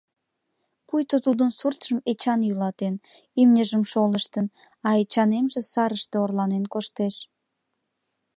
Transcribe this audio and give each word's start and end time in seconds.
Пуйто 0.87 1.15
тудын 1.25 1.49
суртшым 1.57 1.97
Эчан 2.11 2.39
йӱлатен, 2.47 2.95
имньыжым 3.41 3.83
шолыштын, 3.91 4.45
а 4.87 4.89
Эчанемже 5.01 5.61
сарыште 5.71 6.15
орланен 6.23 6.65
коштеш. 6.73 7.15